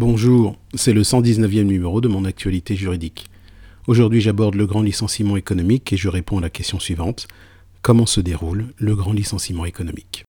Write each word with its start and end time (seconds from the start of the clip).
Bonjour, 0.00 0.54
c'est 0.74 0.92
le 0.92 1.02
119e 1.02 1.64
numéro 1.64 2.00
de 2.00 2.06
mon 2.06 2.24
actualité 2.24 2.76
juridique. 2.76 3.26
Aujourd'hui 3.88 4.20
j'aborde 4.20 4.54
le 4.54 4.64
grand 4.64 4.82
licenciement 4.82 5.36
économique 5.36 5.92
et 5.92 5.96
je 5.96 6.08
réponds 6.08 6.38
à 6.38 6.40
la 6.40 6.50
question 6.50 6.78
suivante. 6.78 7.26
Comment 7.82 8.06
se 8.06 8.20
déroule 8.20 8.66
le 8.76 8.94
grand 8.94 9.12
licenciement 9.12 9.64
économique? 9.64 10.24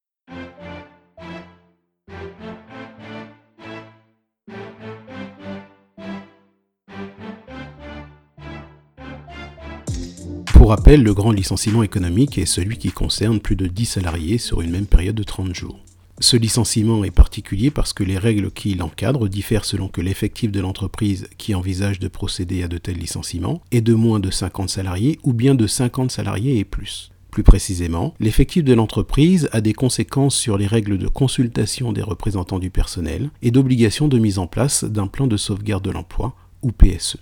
Pour 10.47 10.69
rappel, 10.69 11.03
le 11.03 11.13
grand 11.13 11.31
licenciement 11.31 11.83
économique 11.83 12.39
est 12.39 12.47
celui 12.47 12.79
qui 12.79 12.89
concerne 12.89 13.39
plus 13.39 13.55
de 13.55 13.67
10 13.67 13.85
salariés 13.85 14.39
sur 14.39 14.61
une 14.61 14.71
même 14.71 14.87
période 14.87 15.15
de 15.15 15.21
30 15.21 15.53
jours. 15.53 15.79
Ce 16.21 16.35
licenciement 16.35 17.05
est 17.05 17.11
particulier 17.11 17.71
parce 17.71 17.93
que 17.93 18.03
les 18.03 18.17
règles 18.17 18.51
qui 18.51 18.75
l'encadrent 18.75 19.29
diffèrent 19.29 19.63
selon 19.63 19.87
que 19.87 20.01
l'effectif 20.01 20.51
de 20.51 20.59
l'entreprise 20.59 21.29
qui 21.37 21.55
envisage 21.55 21.99
de 21.99 22.09
procéder 22.09 22.61
à 22.61 22.67
de 22.67 22.77
tels 22.77 22.97
licenciements 22.97 23.61
est 23.71 23.79
de 23.79 23.93
moins 23.93 24.19
de 24.19 24.29
50 24.29 24.69
salariés 24.69 25.17
ou 25.23 25.31
bien 25.31 25.55
de 25.55 25.65
50 25.65 26.11
salariés 26.11 26.59
et 26.59 26.65
plus. 26.65 27.11
Plus 27.31 27.43
précisément, 27.43 28.15
l'effectif 28.19 28.65
de 28.65 28.73
l'entreprise 28.73 29.47
a 29.53 29.61
des 29.61 29.71
conséquences 29.71 30.35
sur 30.35 30.57
les 30.57 30.67
règles 30.67 30.97
de 30.97 31.07
consultation 31.07 31.93
des 31.93 32.01
représentants 32.01 32.59
du 32.59 32.69
personnel 32.69 33.29
et 33.41 33.51
d'obligation 33.51 34.09
de 34.09 34.19
mise 34.19 34.39
en 34.39 34.47
place 34.47 34.83
d'un 34.83 35.07
plan 35.07 35.25
de 35.25 35.37
sauvegarde 35.37 35.85
de 35.85 35.91
l'emploi 35.91 36.35
ou 36.63 36.73
PSE. 36.73 37.17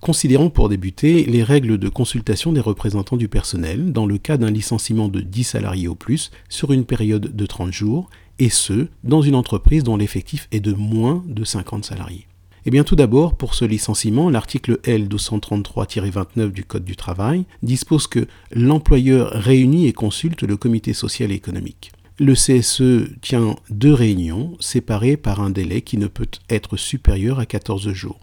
Considérons 0.00 0.48
pour 0.48 0.68
débuter 0.68 1.24
les 1.24 1.42
règles 1.42 1.76
de 1.76 1.88
consultation 1.88 2.52
des 2.52 2.60
représentants 2.60 3.16
du 3.16 3.28
personnel 3.28 3.92
dans 3.92 4.06
le 4.06 4.16
cas 4.16 4.36
d'un 4.36 4.50
licenciement 4.50 5.08
de 5.08 5.20
10 5.20 5.44
salariés 5.44 5.88
au 5.88 5.96
plus 5.96 6.30
sur 6.48 6.72
une 6.72 6.84
période 6.84 7.34
de 7.34 7.46
30 7.46 7.72
jours, 7.72 8.08
et 8.38 8.50
ce, 8.50 8.88
dans 9.04 9.22
une 9.22 9.34
entreprise 9.34 9.84
dont 9.84 9.96
l'effectif 9.96 10.48
est 10.52 10.60
de 10.60 10.72
moins 10.72 11.22
de 11.26 11.44
50 11.44 11.84
salariés. 11.84 12.26
Eh 12.66 12.70
bien 12.70 12.84
tout 12.84 12.96
d'abord, 12.96 13.36
pour 13.36 13.54
ce 13.54 13.64
licenciement, 13.64 14.28
l'article 14.28 14.78
L233-29 14.84 16.50
du 16.50 16.64
Code 16.64 16.84
du 16.84 16.96
travail 16.96 17.44
dispose 17.62 18.06
que 18.06 18.26
l'employeur 18.52 19.30
réunit 19.30 19.86
et 19.86 19.92
consulte 19.92 20.42
le 20.42 20.56
comité 20.56 20.92
social 20.92 21.32
et 21.32 21.34
économique. 21.34 21.92
Le 22.18 22.34
CSE 22.34 23.10
tient 23.22 23.56
deux 23.70 23.94
réunions 23.94 24.56
séparées 24.60 25.16
par 25.16 25.40
un 25.40 25.50
délai 25.50 25.82
qui 25.82 25.96
ne 25.98 26.08
peut 26.08 26.28
être 26.50 26.76
supérieur 26.76 27.38
à 27.38 27.46
14 27.46 27.90
jours. 27.92 28.18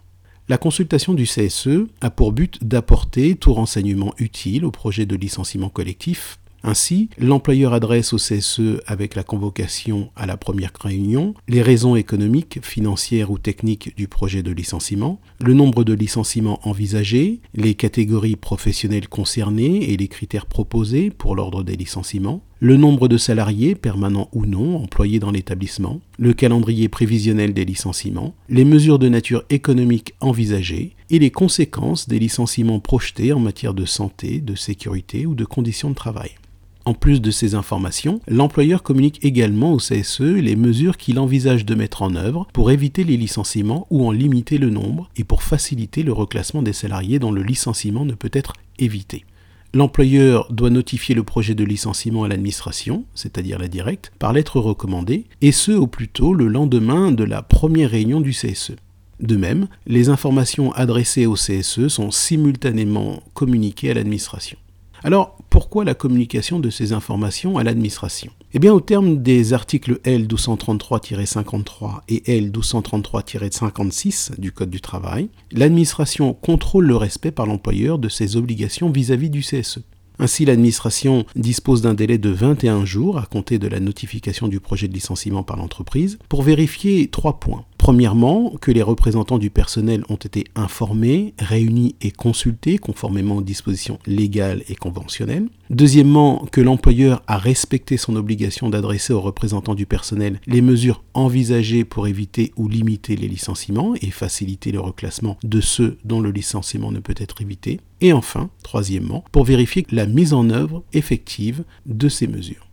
La 0.48 0.58
consultation 0.58 1.14
du 1.14 1.24
CSE 1.24 1.88
a 2.00 2.10
pour 2.10 2.30
but 2.30 2.62
d'apporter 2.62 3.34
tout 3.34 3.52
renseignement 3.52 4.14
utile 4.18 4.64
au 4.64 4.70
projet 4.70 5.06
de 5.06 5.16
licenciement 5.16 5.70
collectif 5.70 6.38
ainsi, 6.66 7.08
l'employeur 7.18 7.72
adresse 7.72 8.12
au 8.12 8.16
CSE 8.16 8.82
avec 8.86 9.14
la 9.14 9.22
convocation 9.22 10.10
à 10.16 10.26
la 10.26 10.36
première 10.36 10.72
réunion 10.80 11.34
les 11.48 11.62
raisons 11.62 11.96
économiques, 11.96 12.58
financières 12.62 13.30
ou 13.30 13.38
techniques 13.38 13.96
du 13.96 14.08
projet 14.08 14.42
de 14.42 14.50
licenciement, 14.50 15.20
le 15.40 15.54
nombre 15.54 15.84
de 15.84 15.92
licenciements 15.92 16.60
envisagés, 16.64 17.40
les 17.54 17.74
catégories 17.74 18.36
professionnelles 18.36 19.08
concernées 19.08 19.92
et 19.92 19.96
les 19.96 20.08
critères 20.08 20.46
proposés 20.46 21.10
pour 21.10 21.36
l'ordre 21.36 21.62
des 21.62 21.76
licenciements, 21.76 22.42
le 22.58 22.76
nombre 22.76 23.06
de 23.08 23.18
salariés, 23.18 23.74
permanents 23.74 24.28
ou 24.32 24.46
non, 24.46 24.76
employés 24.76 25.18
dans 25.18 25.30
l'établissement, 25.30 26.00
le 26.18 26.32
calendrier 26.32 26.88
prévisionnel 26.88 27.52
des 27.52 27.64
licenciements, 27.64 28.34
les 28.48 28.64
mesures 28.64 28.98
de 28.98 29.08
nature 29.08 29.44
économique 29.50 30.14
envisagées 30.20 30.96
et 31.10 31.18
les 31.18 31.30
conséquences 31.30 32.08
des 32.08 32.18
licenciements 32.18 32.80
projetés 32.80 33.32
en 33.32 33.40
matière 33.40 33.74
de 33.74 33.84
santé, 33.84 34.40
de 34.40 34.54
sécurité 34.54 35.26
ou 35.26 35.34
de 35.34 35.44
conditions 35.44 35.90
de 35.90 35.94
travail. 35.94 36.30
En 36.86 36.94
plus 36.94 37.20
de 37.20 37.32
ces 37.32 37.56
informations, 37.56 38.20
l'employeur 38.28 38.84
communique 38.84 39.18
également 39.24 39.72
au 39.72 39.78
CSE 39.78 40.20
les 40.20 40.54
mesures 40.54 40.96
qu'il 40.96 41.18
envisage 41.18 41.66
de 41.66 41.74
mettre 41.74 42.02
en 42.02 42.14
œuvre 42.14 42.46
pour 42.52 42.70
éviter 42.70 43.02
les 43.02 43.16
licenciements 43.16 43.88
ou 43.90 44.06
en 44.06 44.12
limiter 44.12 44.56
le 44.56 44.70
nombre 44.70 45.10
et 45.16 45.24
pour 45.24 45.42
faciliter 45.42 46.04
le 46.04 46.12
reclassement 46.12 46.62
des 46.62 46.72
salariés 46.72 47.18
dont 47.18 47.32
le 47.32 47.42
licenciement 47.42 48.04
ne 48.04 48.14
peut 48.14 48.30
être 48.32 48.52
évité. 48.78 49.24
L'employeur 49.74 50.52
doit 50.52 50.70
notifier 50.70 51.16
le 51.16 51.24
projet 51.24 51.56
de 51.56 51.64
licenciement 51.64 52.22
à 52.22 52.28
l'administration, 52.28 53.04
c'est-à-dire 53.16 53.58
la 53.58 53.66
directe, 53.66 54.12
par 54.20 54.32
lettre 54.32 54.60
recommandée, 54.60 55.24
et 55.42 55.50
ce 55.50 55.72
au 55.72 55.88
plus 55.88 56.06
tôt 56.06 56.34
le 56.34 56.46
lendemain 56.46 57.10
de 57.10 57.24
la 57.24 57.42
première 57.42 57.90
réunion 57.90 58.20
du 58.20 58.30
CSE. 58.30 58.76
De 59.18 59.36
même, 59.36 59.66
les 59.88 60.08
informations 60.08 60.70
adressées 60.72 61.26
au 61.26 61.34
CSE 61.34 61.88
sont 61.88 62.12
simultanément 62.12 63.24
communiquées 63.34 63.90
à 63.90 63.94
l'administration. 63.94 64.56
Alors, 65.06 65.38
pourquoi 65.50 65.84
la 65.84 65.94
communication 65.94 66.58
de 66.58 66.68
ces 66.68 66.92
informations 66.92 67.58
à 67.58 67.62
l'administration? 67.62 68.32
Eh 68.54 68.58
bien, 68.58 68.72
au 68.72 68.80
terme 68.80 69.22
des 69.22 69.52
articles 69.52 70.00
L1233-53 70.04 72.00
et 72.08 72.40
L1233-56 72.40 74.40
du 74.40 74.50
Code 74.50 74.70
du 74.70 74.80
travail, 74.80 75.28
l'administration 75.52 76.34
contrôle 76.34 76.86
le 76.86 76.96
respect 76.96 77.30
par 77.30 77.46
l'employeur 77.46 78.00
de 78.00 78.08
ses 78.08 78.34
obligations 78.34 78.90
vis-à-vis 78.90 79.28
-vis 79.28 79.30
du 79.30 79.42
CSE. 79.42 79.78
Ainsi, 80.18 80.44
l'administration 80.44 81.26
dispose 81.36 81.82
d'un 81.82 81.94
délai 81.94 82.18
de 82.18 82.30
21 82.30 82.84
jours 82.84 83.18
à 83.18 83.26
compter 83.26 83.58
de 83.58 83.68
la 83.68 83.80
notification 83.80 84.48
du 84.48 84.60
projet 84.60 84.88
de 84.88 84.94
licenciement 84.94 85.42
par 85.42 85.56
l'entreprise 85.56 86.18
pour 86.28 86.42
vérifier 86.42 87.08
trois 87.08 87.38
points. 87.38 87.64
Premièrement, 87.86 88.52
que 88.60 88.72
les 88.72 88.82
représentants 88.82 89.38
du 89.38 89.48
personnel 89.48 90.02
ont 90.08 90.16
été 90.16 90.42
informés, 90.56 91.34
réunis 91.38 91.94
et 92.00 92.10
consultés 92.10 92.78
conformément 92.78 93.36
aux 93.36 93.42
dispositions 93.42 94.00
légales 94.06 94.64
et 94.68 94.74
conventionnelles. 94.74 95.46
Deuxièmement, 95.70 96.48
que 96.50 96.60
l'employeur 96.60 97.22
a 97.28 97.38
respecté 97.38 97.96
son 97.96 98.16
obligation 98.16 98.70
d'adresser 98.70 99.12
aux 99.12 99.20
représentants 99.20 99.76
du 99.76 99.86
personnel 99.86 100.40
les 100.48 100.62
mesures 100.62 101.04
envisagées 101.14 101.84
pour 101.84 102.08
éviter 102.08 102.52
ou 102.56 102.66
limiter 102.66 103.14
les 103.14 103.28
licenciements 103.28 103.94
et 104.02 104.10
faciliter 104.10 104.72
le 104.72 104.80
reclassement 104.80 105.38
de 105.44 105.60
ceux 105.60 105.96
dont 106.04 106.20
le 106.20 106.32
licenciement 106.32 106.90
ne 106.90 106.98
peut 106.98 107.14
être 107.16 107.40
évité. 107.40 107.78
Et 108.00 108.12
enfin, 108.12 108.50
troisièmement, 108.64 109.22
pour 109.30 109.44
vérifier 109.44 109.86
la 109.92 110.06
mise 110.06 110.34
en 110.34 110.50
œuvre 110.50 110.82
effective 110.92 111.62
de 111.86 112.08
ces 112.08 112.26
mesures. 112.26 112.66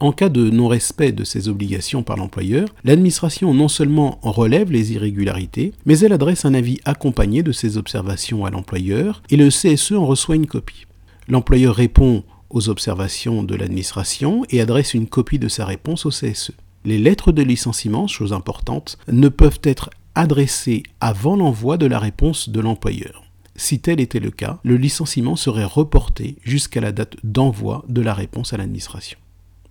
En 0.00 0.12
cas 0.12 0.30
de 0.30 0.48
non-respect 0.48 1.12
de 1.12 1.24
ces 1.24 1.50
obligations 1.50 2.02
par 2.02 2.16
l'employeur, 2.16 2.68
l'administration 2.84 3.52
non 3.52 3.68
seulement 3.68 4.18
relève 4.22 4.72
les 4.72 4.94
irrégularités, 4.94 5.74
mais 5.84 5.98
elle 5.98 6.14
adresse 6.14 6.46
un 6.46 6.54
avis 6.54 6.80
accompagné 6.86 7.42
de 7.42 7.52
ces 7.52 7.76
observations 7.76 8.46
à 8.46 8.50
l'employeur 8.50 9.22
et 9.28 9.36
le 9.36 9.50
CSE 9.50 9.92
en 9.92 10.06
reçoit 10.06 10.36
une 10.36 10.46
copie. 10.46 10.86
L'employeur 11.28 11.74
répond 11.74 12.24
aux 12.48 12.70
observations 12.70 13.42
de 13.42 13.54
l'administration 13.54 14.42
et 14.48 14.62
adresse 14.62 14.94
une 14.94 15.06
copie 15.06 15.38
de 15.38 15.48
sa 15.48 15.66
réponse 15.66 16.06
au 16.06 16.10
CSE. 16.10 16.52
Les 16.86 16.98
lettres 16.98 17.30
de 17.30 17.42
licenciement, 17.42 18.06
chose 18.06 18.32
importante, 18.32 18.96
ne 19.12 19.28
peuvent 19.28 19.60
être 19.62 19.90
adressées 20.14 20.82
avant 21.00 21.36
l'envoi 21.36 21.76
de 21.76 21.86
la 21.86 21.98
réponse 21.98 22.48
de 22.48 22.60
l'employeur. 22.60 23.22
Si 23.54 23.80
tel 23.80 24.00
était 24.00 24.18
le 24.18 24.30
cas, 24.30 24.60
le 24.64 24.78
licenciement 24.78 25.36
serait 25.36 25.64
reporté 25.64 26.36
jusqu'à 26.42 26.80
la 26.80 26.92
date 26.92 27.16
d'envoi 27.22 27.84
de 27.90 28.00
la 28.00 28.14
réponse 28.14 28.54
à 28.54 28.56
l'administration. 28.56 29.18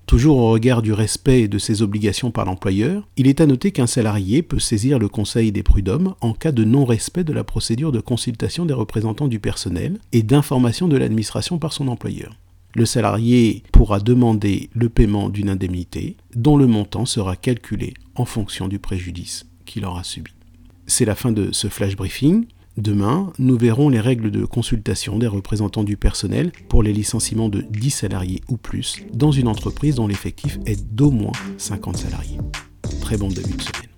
Toujours 0.09 0.37
au 0.37 0.49
regard 0.49 0.81
du 0.81 0.91
respect 0.91 1.47
de 1.47 1.59
ses 1.59 1.83
obligations 1.83 2.31
par 2.31 2.43
l'employeur, 2.43 3.07
il 3.15 3.27
est 3.27 3.41
à 3.41 3.45
noter 3.45 3.69
qu'un 3.71 3.85
salarié 3.85 4.41
peut 4.41 4.57
saisir 4.57 4.97
le 4.97 5.07
Conseil 5.07 5.51
des 5.51 5.61
prud'hommes 5.61 6.15
en 6.19 6.33
cas 6.33 6.51
de 6.51 6.63
non-respect 6.63 7.23
de 7.23 7.31
la 7.31 7.43
procédure 7.43 7.91
de 7.91 7.99
consultation 7.99 8.65
des 8.65 8.73
représentants 8.73 9.27
du 9.27 9.39
personnel 9.39 9.99
et 10.11 10.23
d'information 10.23 10.87
de 10.87 10.97
l'administration 10.97 11.59
par 11.59 11.73
son 11.73 11.87
employeur. 11.87 12.39
Le 12.73 12.87
salarié 12.87 13.61
pourra 13.71 13.99
demander 13.99 14.71
le 14.73 14.89
paiement 14.89 15.29
d'une 15.29 15.47
indemnité 15.47 16.17
dont 16.35 16.57
le 16.57 16.65
montant 16.65 17.05
sera 17.05 17.35
calculé 17.35 17.93
en 18.15 18.25
fonction 18.25 18.67
du 18.67 18.79
préjudice 18.79 19.45
qu'il 19.67 19.85
aura 19.85 20.03
subi. 20.03 20.31
C'est 20.87 21.05
la 21.05 21.13
fin 21.13 21.31
de 21.31 21.51
ce 21.51 21.67
flash 21.67 21.95
briefing. 21.95 22.47
Demain, 22.79 23.33
nous 23.39 23.57
verrons 23.57 23.89
les 23.89 23.99
règles 23.99 24.31
de 24.31 24.45
consultation 24.45 25.19
des 25.19 25.27
représentants 25.27 25.83
du 25.83 25.97
personnel 25.97 26.53
pour 26.69 26.81
les 26.81 26.93
licenciements 26.93 27.49
de 27.49 27.59
10 27.59 27.89
salariés 27.89 28.39
ou 28.47 28.55
plus 28.55 29.03
dans 29.13 29.33
une 29.33 29.49
entreprise 29.49 29.95
dont 29.95 30.07
l'effectif 30.07 30.59
est 30.65 30.81
d'au 30.95 31.11
moins 31.11 31.33
50 31.57 31.97
salariés. 31.97 32.37
Très 33.01 33.17
bon 33.17 33.27
début 33.27 33.51
de 33.51 33.61
semaine. 33.61 33.88